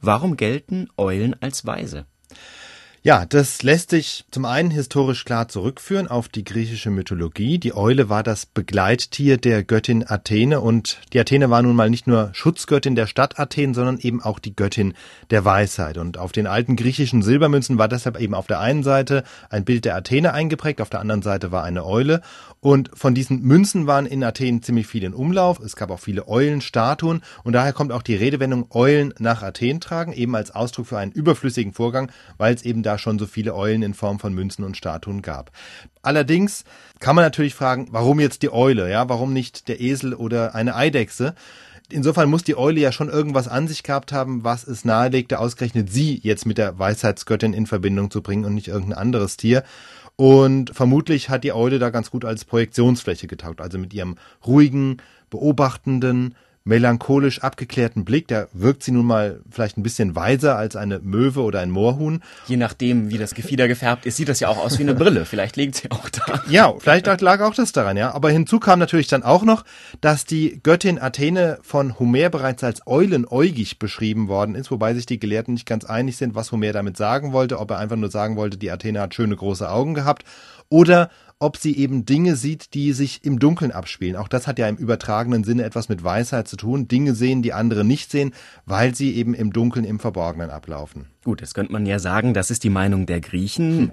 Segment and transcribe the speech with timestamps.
[0.00, 2.06] Warum gelten Eulen als weise?
[3.02, 7.56] Ja, das lässt sich zum einen historisch klar zurückführen auf die griechische Mythologie.
[7.56, 12.06] Die Eule war das Begleittier der Göttin Athene und die Athene war nun mal nicht
[12.06, 14.92] nur Schutzgöttin der Stadt Athen, sondern eben auch die Göttin
[15.30, 15.96] der Weisheit.
[15.96, 19.86] Und auf den alten griechischen Silbermünzen war deshalb eben auf der einen Seite ein Bild
[19.86, 22.20] der Athene eingeprägt, auf der anderen Seite war eine Eule.
[22.60, 25.58] Und von diesen Münzen waren in Athen ziemlich viele in Umlauf.
[25.60, 30.12] Es gab auch viele Eulenstatuen und daher kommt auch die Redewendung Eulen nach Athen tragen,
[30.12, 33.94] eben als Ausdruck für einen überflüssigen Vorgang, weil es eben schon so viele Eulen in
[33.94, 35.50] Form von Münzen und Statuen gab.
[36.02, 36.64] Allerdings
[36.98, 40.74] kann man natürlich fragen, warum jetzt die Eule, ja, warum nicht der Esel oder eine
[40.74, 41.34] Eidechse?
[41.92, 45.90] Insofern muss die Eule ja schon irgendwas an sich gehabt haben, was es nahelegte, ausgerechnet
[45.90, 49.64] sie jetzt mit der Weisheitsgöttin in Verbindung zu bringen und nicht irgendein anderes Tier.
[50.16, 54.16] Und vermutlich hat die Eule da ganz gut als Projektionsfläche getaugt, also mit ihrem
[54.46, 54.98] ruhigen,
[55.30, 60.98] beobachtenden, melancholisch abgeklärten Blick, da wirkt sie nun mal vielleicht ein bisschen weiser als eine
[60.98, 62.22] Möwe oder ein Moorhuhn.
[62.48, 65.24] Je nachdem, wie das Gefieder gefärbt ist, sieht das ja auch aus wie eine Brille.
[65.24, 66.42] Vielleicht liegt sie auch da.
[66.48, 68.12] Ja, vielleicht lag auch das daran, ja.
[68.14, 69.64] Aber hinzu kam natürlich dann auch noch,
[70.00, 75.18] dass die Göttin Athene von Homer bereits als eulenäugig beschrieben worden ist, wobei sich die
[75.18, 78.36] Gelehrten nicht ganz einig sind, was Homer damit sagen wollte, ob er einfach nur sagen
[78.36, 80.24] wollte, die Athene hat schöne große Augen gehabt
[80.68, 84.14] oder ob sie eben Dinge sieht, die sich im Dunkeln abspielen.
[84.14, 86.86] Auch das hat ja im übertragenen Sinne etwas mit Weisheit zu tun.
[86.86, 88.32] Dinge sehen, die andere nicht sehen,
[88.66, 91.06] weil sie eben im Dunkeln, im Verborgenen ablaufen.
[91.22, 93.78] Gut, das könnte man ja sagen, das ist die Meinung der Griechen.
[93.78, 93.90] Hm.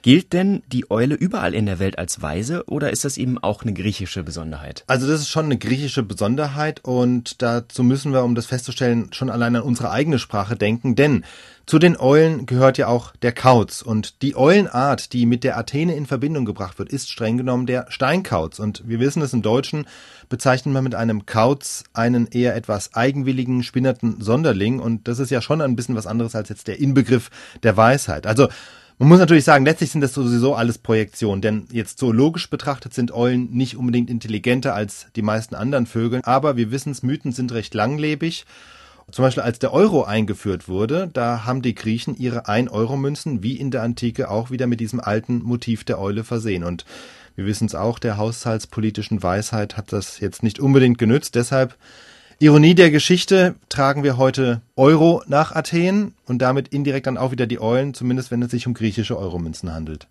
[0.00, 3.62] Gilt denn die Eule überall in der Welt als weise oder ist das eben auch
[3.62, 4.82] eine griechische Besonderheit?
[4.86, 9.28] Also das ist schon eine griechische Besonderheit und dazu müssen wir, um das festzustellen, schon
[9.28, 11.24] allein an unsere eigene Sprache denken, denn
[11.64, 15.94] zu den Eulen gehört ja auch der Kauz und die Eulenart, die mit der Athene
[15.94, 19.86] in Verbindung gebracht wird, ist streng genommen der Steinkauz und wir wissen es im Deutschen
[20.28, 25.42] bezeichnet man mit einem Kauz einen eher etwas eigenwilligen, spinnerten Sonderling und das ist ja
[25.42, 27.30] schon ein bisschen was anderes als jetzt der Inbegriff
[27.62, 28.26] der Weisheit.
[28.26, 28.48] Also
[28.98, 33.12] man muss natürlich sagen, letztlich sind das sowieso alles Projektionen, denn jetzt zoologisch betrachtet sind
[33.12, 37.52] Eulen nicht unbedingt intelligenter als die meisten anderen Vögel, aber wir wissen es, Mythen sind
[37.52, 38.44] recht langlebig
[39.10, 43.70] zum Beispiel als der Euro eingeführt wurde, da haben die Griechen ihre 1-Euro-Münzen wie in
[43.70, 46.64] der Antike auch wieder mit diesem alten Motiv der Eule versehen.
[46.64, 46.84] Und
[47.34, 51.34] wir wissen es auch, der haushaltspolitischen Weisheit hat das jetzt nicht unbedingt genützt.
[51.34, 51.76] Deshalb
[52.42, 57.46] Ironie der Geschichte tragen wir heute Euro nach Athen und damit indirekt dann auch wieder
[57.46, 60.08] die Eulen, zumindest wenn es sich um griechische Euromünzen handelt.